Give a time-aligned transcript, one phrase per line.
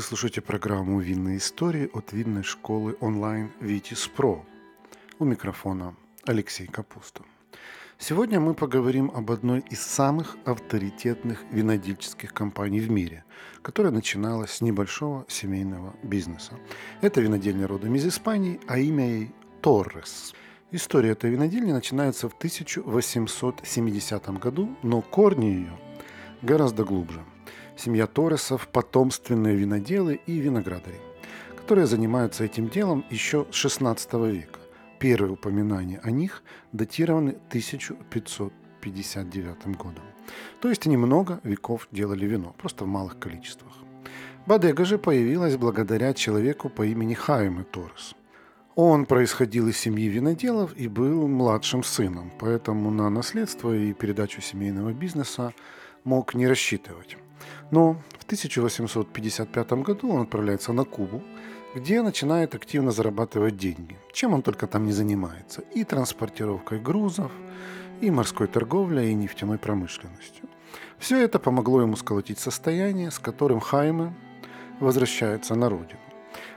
[0.00, 4.42] Вы слушаете программу «Винные истории» от винной школы онлайн «Витис Про».
[5.18, 7.22] У микрофона Алексей Капуста.
[7.98, 13.24] Сегодня мы поговорим об одной из самых авторитетных винодельческих компаний в мире,
[13.60, 16.54] которая начиналась с небольшого семейного бизнеса.
[17.02, 20.32] Это винодельня родом из Испании, а имя ей Торрес.
[20.70, 25.78] История этой винодельни начинается в 1870 году, но корни ее
[26.40, 27.22] гораздо глубже–
[27.80, 31.00] семья Торресов– потомственные виноделы и виноградари,
[31.56, 34.60] которые занимаются этим делом еще с XVI века.
[34.98, 40.04] Первые упоминания о них датированы 1559 годом.
[40.60, 43.72] То есть они много веков делали вино, просто в малых количествах.
[44.46, 48.14] Бадега же появилась благодаря человеку по имени Хайме Торрес.
[48.74, 54.92] Он происходил из семьи виноделов и был младшим сыном, поэтому на наследство и передачу семейного
[54.92, 55.54] бизнеса
[56.04, 57.16] мог не рассчитывать.
[57.70, 61.22] Но в 1855 году он отправляется на Кубу,
[61.74, 67.30] где начинает активно зарабатывать деньги, чем он только там не занимается, и транспортировкой грузов,
[68.00, 70.48] и морской торговлей, и нефтяной промышленностью.
[70.98, 74.14] Все это помогло ему сколотить состояние, с которым Хайме
[74.80, 76.00] возвращается на родину.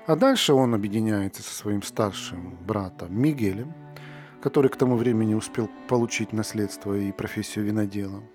[0.07, 3.73] А дальше он объединяется со своим старшим братом Мигелем,
[4.41, 8.21] который к тому времени успел получить наследство и профессию винодела–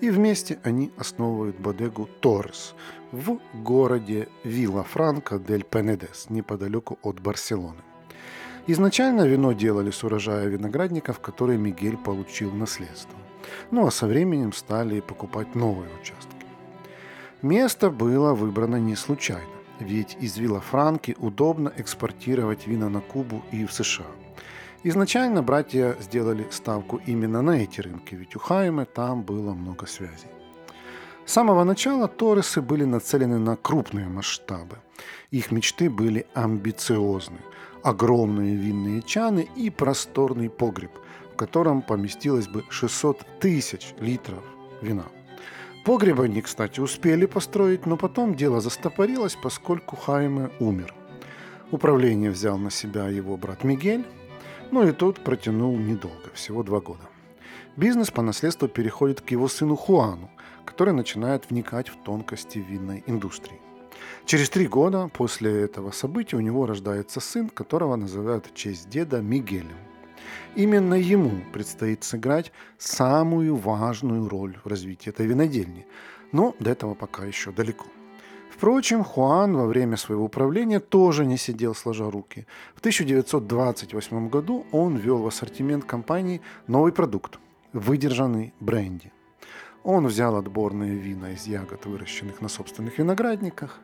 [0.00, 2.74] и вместе они основывают бодегу Торрес
[3.12, 7.82] в городе Вилла Франко дель Пенедес, неподалеку от Барселоны.
[8.66, 13.18] Изначально вино делали с урожая виноградников, которые Мигель получил наследство.
[13.70, 16.46] Ну а со временем стали покупать новые участки.
[17.42, 19.48] Место было выбрано не случайно,
[19.80, 24.06] ведь из Вилла Франки удобно экспортировать вина на Кубу и в США–
[24.82, 30.30] Изначально братья сделали ставку именно на эти рынки, ведь у Хайме там было много связей.
[31.26, 34.78] С самого начала Торресы были нацелены на крупные масштабы.
[35.30, 37.36] Их мечты были амбициозны.
[37.82, 40.92] Огромные винные чаны и просторный погреб,
[41.34, 44.42] в котором поместилось бы 600 тысяч литров
[44.80, 45.04] вина.
[45.84, 50.94] Погреб они, кстати, успели построить, но потом дело застопорилось, поскольку Хайме умер.
[51.70, 54.06] Управление взял на себя его брат Мигель,
[54.70, 57.08] ну и тот протянул недолго, всего два года.
[57.76, 60.30] Бизнес по наследству переходит к его сыну Хуану,
[60.64, 63.60] который начинает вникать в тонкости винной индустрии.
[64.26, 69.20] Через три года после этого события у него рождается сын, которого называют в честь деда
[69.20, 69.76] Мигелем.
[70.54, 75.86] Именно ему предстоит сыграть самую важную роль в развитии этой винодельни,
[76.32, 77.86] но до этого пока еще далеко.
[78.60, 82.46] Впрочем, Хуан во время своего управления тоже не сидел сложа руки.
[82.74, 87.38] В 1928 году он ввел в ассортимент компании новый продукт–
[87.72, 89.12] выдержанный бренди.
[89.82, 93.80] Он взял отборные вина из ягод, выращенных на собственных виноградниках,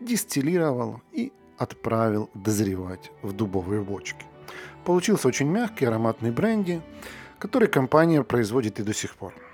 [0.00, 4.24] дистиллировал и отправил дозревать в дубовые бочки.
[4.84, 6.80] Получился очень мягкий ароматный бренди,
[7.40, 9.34] который компания производит и до сих пор–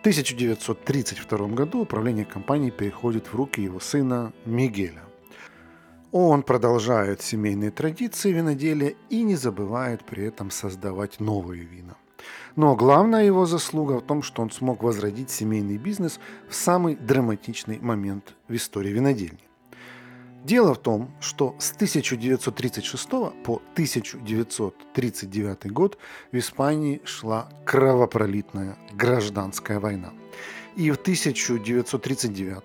[0.00, 5.02] 1932 году управление компанией переходит в руки его сына Мигеля.
[6.12, 11.96] Он продолжает семейные традиции виноделия и не забывает при этом создавать новые вина.
[12.56, 17.78] Но главная его заслуга в том, что он смог возродить семейный бизнес в самый драматичный
[17.80, 19.47] момент в истории винодельни.
[20.44, 23.08] Дело в том, что с 1936
[23.44, 25.98] по 1939 год
[26.32, 30.12] в Испании шла кровопролитная гражданская война.
[30.76, 32.62] И в 1939,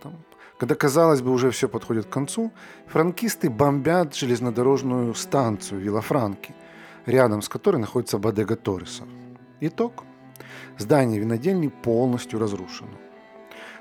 [0.59, 2.51] когда, казалось бы, уже все подходит к концу,
[2.87, 6.53] франкисты бомбят железнодорожную станцию Вилафранки,
[7.07, 9.03] рядом с которой находится Бодега Торреса.
[9.61, 10.03] Итог.
[10.77, 12.91] Здание винодельни полностью разрушено.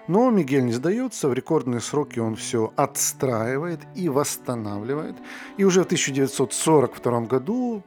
[0.08, 5.16] Но Мигель не сдается, в рекордные сроки он все отстраивает и восстанавливает.
[5.56, 7.84] И уже в 1942 году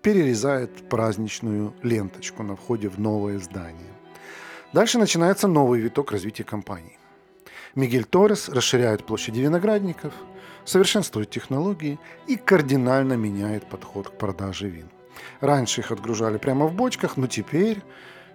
[0.00, 3.92] перерезает праздничную ленточку на входе в новое здание.
[4.72, 6.98] Дальше начинается новый виток развития компании.
[7.74, 10.14] Мигель Торрес расширяет площади виноградников,
[10.64, 14.88] совершенствует технологии и кардинально меняет подход к продаже вин.
[15.40, 17.82] Раньше их отгружали прямо в бочках, но теперь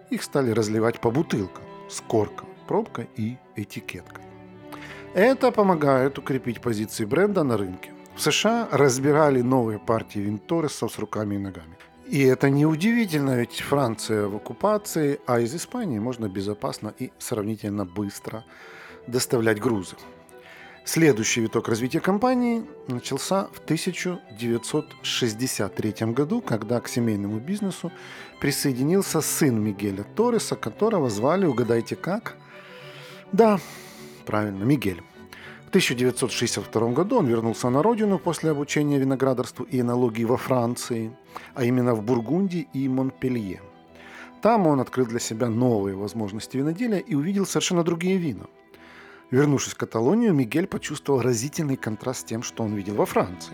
[0.10, 4.22] их стали разливать по бутылкам с корком пробка и этикетка.
[5.14, 7.92] Это помогает укрепить позиции бренда на рынке.
[8.16, 11.76] В США разбирали новые партии винторесов с руками и ногами.
[12.08, 18.46] И это неудивительно, ведь Франция в оккупации, а из Испании можно безопасно и сравнительно быстро
[19.08, 19.98] доставлять грузы.
[20.86, 27.92] Следующий виток развития компании начался в 1963 году, когда к семейному бизнесу
[28.40, 32.38] присоединился сын Мигеля Торреса, которого звали, угадайте как,
[33.32, 33.60] да,
[34.26, 35.02] правильно, Мигель.
[35.72, 41.16] 1962 году он вернулся на родину после обучения виноградарству и энологии во Франции,
[41.54, 43.62] а именно в Бургундии и Монпелье.
[44.42, 48.48] Там он открыл для себя новые возможности виноделия и увидел совершенно другие вина.
[49.30, 53.54] Вернувшись в Каталонию, Мигель почувствовал разительный контраст с тем, что он видел во Франции.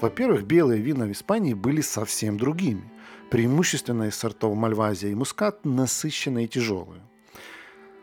[0.00, 2.82] Во-первых, белые вина в Испании были совсем другими.
[3.30, 7.02] Преимущественно из сортов Мальвазия и Мускат насыщенные и тяжелые.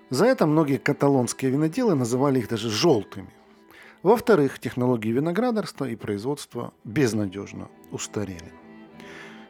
[0.10, 3.30] За это многие каталонские виноделы называли их даже желтыми.
[4.04, 8.54] Во-вторых, технологии виноградарства и производства безнадежно устарели.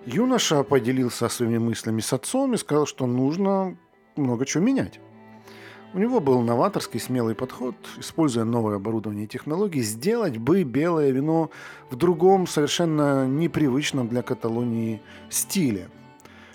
[0.06, 3.78] Юноша поделился своими мыслями с отцом и сказал, что нужно
[4.16, 5.00] много чего менять.
[5.94, 11.50] У него был новаторский смелый подход, используя новое оборудование и технологии, сделать бы белое вино
[11.90, 15.90] в другом, совершенно непривычном для Каталонии стиле–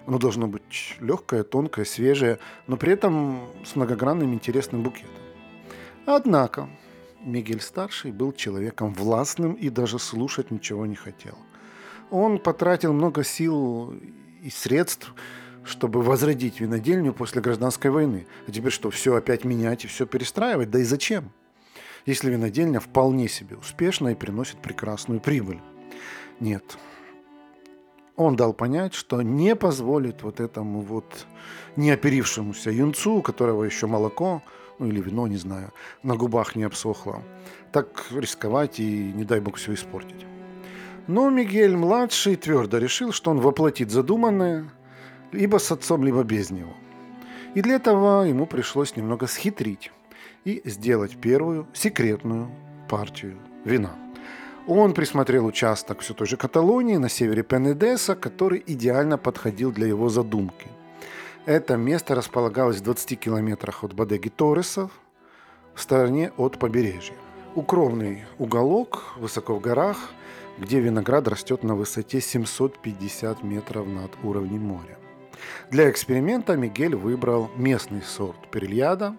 [0.06, 5.10] оно должно быть легкое, тонкое, свежее, но при этом с многогранным интересным букетом.
[6.06, 6.68] Однако
[7.20, 11.38] Мигель-старший был человеком властным и даже слушать ничего не хотел.
[12.10, 13.94] Он потратил много сил
[14.42, 15.14] и средств,
[15.64, 18.26] чтобы возродить винодельню после гражданской войны.
[18.46, 20.70] А теперь что, все опять менять и все перестраивать?
[20.70, 21.30] Да и зачем?
[22.06, 25.60] Если винодельня вполне себе успешна и приносит прекрасную прибыль.
[26.40, 26.76] Нет,
[28.16, 31.26] он дал понять, что не позволит вот этому вот
[31.76, 34.42] неоперившемуся юнцу, у которого еще молоко,
[34.78, 35.72] ну или вино, не знаю,
[36.02, 37.22] на губах не обсохло,
[37.72, 40.26] так рисковать и, не дай бог, все испортить.
[41.06, 44.70] Но Мигель-младший твердо решил, что он воплотит задуманное
[45.32, 46.72] либо с отцом, либо без него.
[47.54, 49.90] И для этого ему пришлось немного схитрить
[50.44, 52.50] и сделать первую секретную
[52.88, 53.94] партию вина.
[54.66, 60.08] Он присмотрел участок все той же Каталонии на севере Пенедеса, который идеально подходил для его
[60.08, 60.68] задумки.
[61.46, 64.88] Это место располагалось в 20 километрах от Бадеги Торреса,
[65.74, 67.16] в стороне от побережья.
[67.56, 69.96] Укромный уголок высоко в горах,
[70.58, 74.98] где виноград растет на высоте 750 метров над уровнем моря.
[75.70, 79.16] Для эксперимента Мигель выбрал местный сорт перельяда,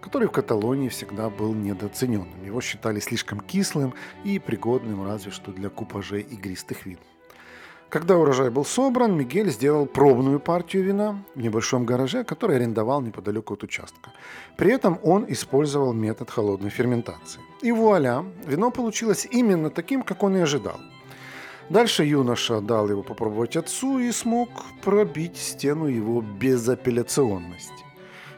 [0.00, 2.44] который в Каталонии всегда был недооцененным.
[2.44, 3.94] Его считали слишком кислым
[4.24, 6.98] и пригодным разве что для купажей игристых вин.
[7.88, 13.54] Когда урожай был собран, Мигель сделал пробную партию вина в небольшом гараже, который арендовал неподалеку
[13.54, 14.10] от участка.
[14.56, 17.40] При этом он использовал метод холодной ферментации.
[17.62, 20.80] И вуаля, вино получилось именно таким, как он и ожидал.
[21.68, 24.48] Дальше юноша дал его попробовать отцу и смог
[24.82, 27.72] пробить стену его безапелляционности.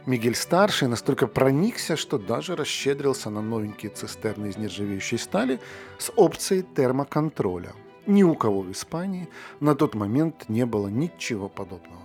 [0.06, 5.60] Мигель-старший настолько проникся, что даже расщедрился на новенькие цистерны из нержавеющей стали
[5.98, 7.74] с опцией термоконтроля.
[8.06, 9.28] Ни у кого в Испании
[9.60, 12.00] на тот момент не было ничего подобного.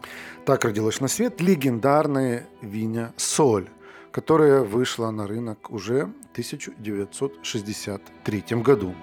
[0.46, 3.70] Так родилась на свет легендарная виня «Соль»,
[4.12, 8.94] которая вышла на рынок уже в 1963 году.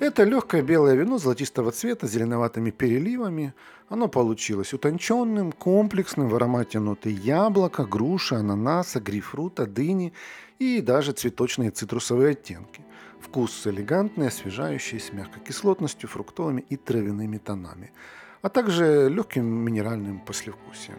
[0.00, 3.52] Это легкое белое вино золотистого цвета с зеленоватыми переливами.
[3.90, 10.14] Оно получилось утонченным, комплексным в аромате ноты яблока, груши, ананаса, грейпфрута, дыни
[10.58, 12.80] и даже цветочные цитрусовые оттенки.
[13.20, 17.92] Вкус элегантный, освежающий, с мягкой кислотностью, фруктовыми и травяными тонами,
[18.40, 20.96] а также легким минеральным послевкусием.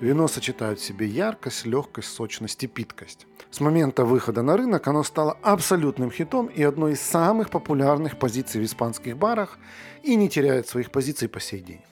[0.00, 3.26] Вино сочетает в себе яркость, легкость, сочность и питкость.
[3.50, 8.60] С момента выхода на рынок оно стало абсолютным хитом и одной из самых популярных позиций
[8.60, 9.58] в испанских барах
[10.02, 11.82] и не теряет своих позиций по сей день.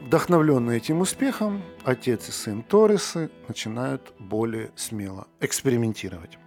[0.00, 6.38] Вдохновленные этим успехом, отец и сын Торресы начинают более смело экспериментировать.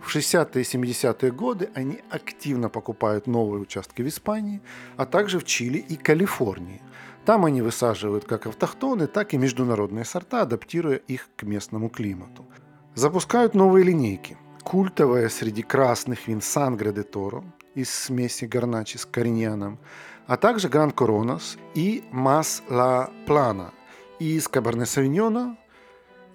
[0.00, 4.60] В 60-е и 70-е годы они активно покупают новые участки в Испании,
[4.96, 6.82] а также в Чили и Калифорнии.
[7.26, 12.46] Там они высаживают как автохтоны, так и международные сорта, адаптируя их к местному климату.
[12.94, 14.38] Запускают новые линейки.
[14.62, 19.80] Культовая среди красных вин Сангре де Торо из смеси Гарначи с Кориньяном,
[20.28, 23.72] а также Гран Коронас и Мас Ла Плана
[24.20, 25.58] из Кабарне Савиньона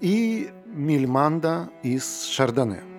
[0.02, 2.91] и Мильманда из Шардоне.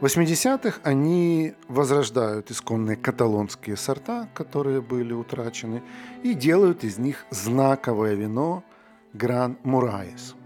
[0.00, 5.82] В 80-х они возрождают исконные каталонские сорта, которые были утрачены,
[6.22, 8.64] и делают из них знаковое вино
[9.12, 10.34] Гран Мураес–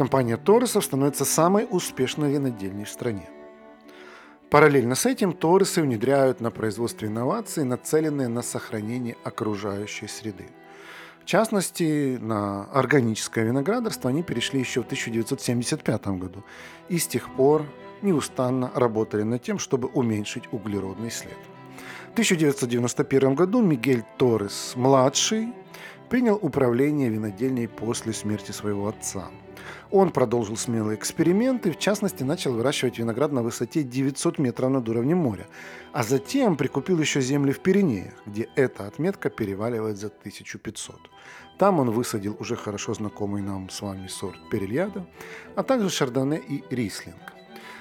[0.00, 3.28] Компания Торресов становится самой успешной винодельней в стране.
[4.48, 10.48] Параллельно с этим Торресы внедряют на производство инноваций, нацеленные на сохранение окружающей среды.
[11.20, 16.44] В частности, на органическое виноградарство они перешли еще в 1975 году
[16.88, 17.66] и с тех пор
[18.02, 21.38] неустанно работали над тем, чтобы уменьшить углеродный след.
[22.08, 25.52] В 1991 году Мигель Торрес-младший
[26.08, 29.30] принял управление винодельней после смерти своего отца.
[29.90, 35.18] Он продолжил смелые эксперименты, в частности, начал выращивать виноград на высоте 900 метров над уровнем
[35.18, 35.46] моря,
[35.92, 40.96] а затем прикупил еще земли в Пиренеях, где эта отметка переваливает за 1500.
[41.58, 45.06] Там он высадил уже хорошо знакомый нам с вами сорт Перельяда,
[45.56, 47.39] а также Шардоне и Рислинг.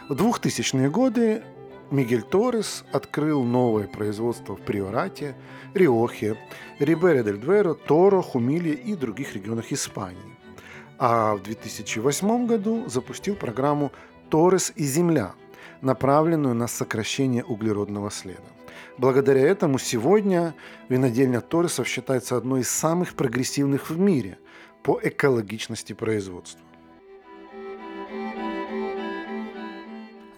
[0.09, 1.43] В 2000-е годы
[1.91, 5.35] Мигель Торрес открыл новое производство в Приорате,
[5.75, 6.35] Риохе,
[6.79, 10.35] Рибере дель Дверо, Торо, Хумиле и других регионах Испании.
[10.97, 13.91] А в 2008 году запустил программу
[14.31, 15.33] «Торрес и Земля»,
[15.81, 18.49] направленную на сокращение углеродного следа.
[18.97, 20.55] Благодаря этому сегодня
[20.89, 24.39] винодельня Торресов считается одной из самых прогрессивных в мире
[24.81, 26.65] по экологичности производства.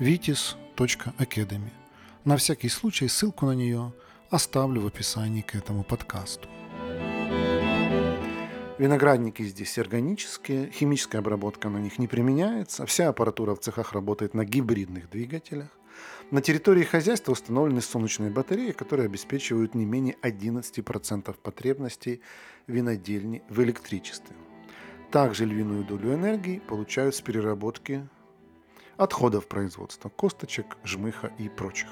[0.00, 1.70] vitis.com Academy.
[2.24, 3.92] На всякий случай ссылку на нее
[4.30, 6.48] оставлю в описании к этому подкасту.
[8.78, 14.44] Виноградники здесь органические, химическая обработка на них не применяется, вся аппаратура в цехах работает на
[14.44, 15.70] гибридных двигателях.
[16.30, 22.20] На территории хозяйства установлены солнечные батареи, которые обеспечивают не менее 11% потребностей
[22.66, 24.36] винодельни в электричестве.
[25.10, 28.06] Также львиную долю энергии получают с переработки
[28.96, 31.88] отходов производства, косточек, жмыха и прочих.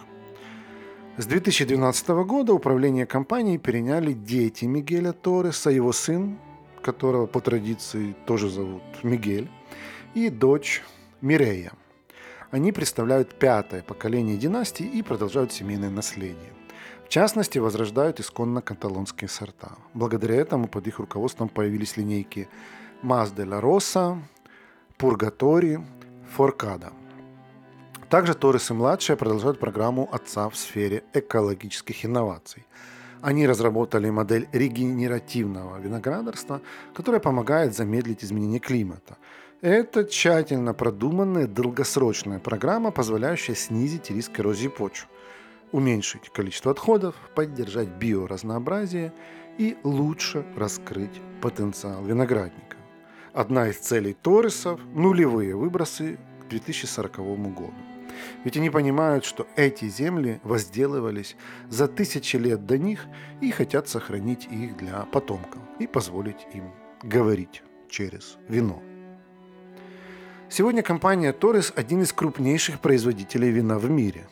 [1.17, 6.39] С 2012 года управление компанией переняли дети Мигеля Торреса, его сын,
[6.83, 9.49] которого по традиции тоже зовут Мигель,
[10.15, 10.83] и дочь
[11.21, 11.73] Мирея.
[12.51, 16.53] Они представляют пятое поколение династии и продолжают семейное наследие.
[17.05, 19.73] В частности, возрождают исконно каталонские сорта.
[19.93, 22.49] Благодаря этому под их руководством появились линейки
[23.03, 24.19] Маз де ла Роса,
[24.97, 25.81] Пургатори,
[26.35, 26.93] Форкада.
[28.11, 32.67] Также Торрес и младшие продолжают программу отца в сфере экологических инноваций.
[33.23, 36.61] Они разработали модель регенеративного виноградарства,
[36.93, 39.17] которая помогает замедлить изменение климата.
[39.61, 45.07] Это тщательно продуманная долгосрочная программа, позволяющая снизить риск эрозии почв,
[45.71, 49.13] уменьшить количество отходов, поддержать биоразнообразие
[49.57, 52.77] и лучше раскрыть потенциал виноградника.
[53.35, 57.17] Одна из целей Торресов– нулевые выбросы к 2040
[57.53, 57.75] году.
[58.45, 61.35] Ведь они понимают, что эти земли возделывались
[61.69, 63.07] за тысячи лет до них
[63.41, 66.71] и хотят сохранить их для потомков и позволить им
[67.03, 68.81] говорить через вино.
[70.49, 74.29] Сегодня компания Торрес– один из крупнейших производителей вина в мире.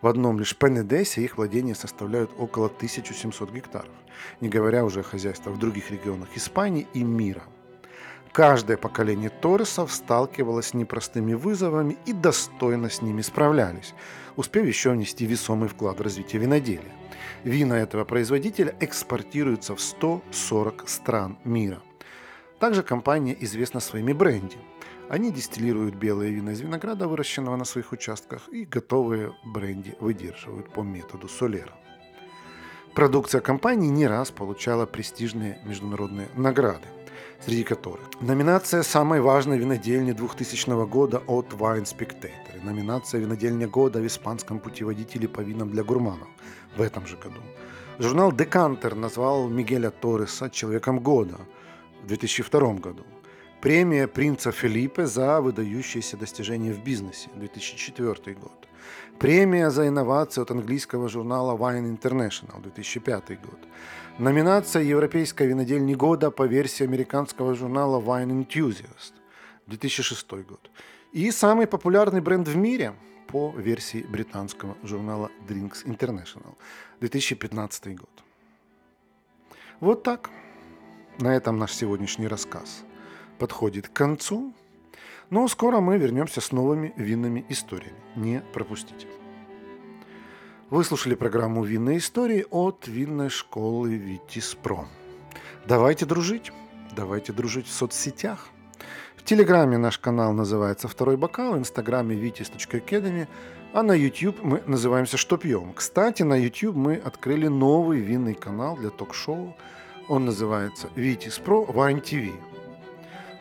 [0.00, 3.92] В одном лишь Пенедесе их владения составляют около 1700 гектаров,
[4.40, 7.42] не говоря уже о хозяйствах в других регионах Испании и мира–
[8.32, 13.92] Каждое поколение Торресов сталкивалось с непростыми вызовами и достойно с ними справлялись,
[14.36, 16.92] успев еще внести весомый вклад в развитие виноделия.
[17.44, 21.82] Вина этого производителя экспортируются в 140 стран мира.
[22.58, 24.56] Также компания известна своими бренди.
[25.10, 30.80] Они дистиллируют белые вина из винограда, выращенного на своих участках, и готовые бренди выдерживают по
[30.80, 31.74] методу Солера.
[32.94, 36.88] Продукция компании не раз получала престижные международные награды–
[37.44, 44.06] среди которых номинация самой важной винодельни 2000 года от Wine Spectator, номинация винодельня года в
[44.06, 46.28] испанском путеводителе по винам для гурманов
[46.76, 47.40] в этом же году.
[47.98, 51.38] Журнал Декантер назвал Мигеля Торреса человеком года
[52.02, 53.04] в 2002 году.
[53.62, 58.68] Премия принца Филиппе за выдающиеся достижения в бизнесе 2004 год.
[59.20, 63.60] Премия за инновацию от английского журнала Wine International 2005 год.
[64.18, 69.12] Номинация «Европейская винодельня года» по версии американского журнала Wine Enthusiast
[69.68, 70.68] 2006 год.
[71.12, 72.94] И самый популярный бренд в мире
[73.28, 76.56] по версии британского журнала Drinks International
[76.98, 78.24] 2015 год.
[79.78, 80.30] Вот так.
[81.20, 82.84] На этом наш сегодняшний рассказ
[83.38, 84.52] подходит к концу.
[85.30, 87.96] Но скоро мы вернемся с новыми винными историями.
[88.16, 89.06] Не пропустите.
[90.72, 94.86] Вы слушали программу «Винные истории» от винной школы «Витис Про».
[95.66, 96.50] Давайте дружить.
[96.96, 98.48] Давайте дружить в соцсетях.
[99.16, 103.28] В Телеграме наш канал называется «Второй бокал», в Инстаграме vitis.academy,
[103.72, 105.72] а на YouTube мы называемся «Что пьем?».
[105.74, 109.56] Кстати, на YouTube мы открыли новый винный канал для ток-шоу.
[110.08, 112.51] Он называется «Витис Про Wine TV».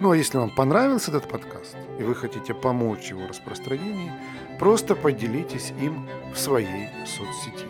[0.01, 4.11] Ну а если вам понравился этот подкаст и вы хотите помочь его распространению,
[4.57, 7.67] просто поделитесь им в своей соцсети.